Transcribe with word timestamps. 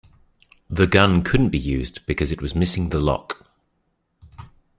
The 0.67 0.87
gun 0.87 1.21
couldn't 1.21 1.49
be 1.51 1.59
used 1.59 2.03
because 2.07 2.31
it 2.31 2.41
was 2.41 2.55
missing 2.55 2.89
the 2.89 2.99
lock. 2.99 3.45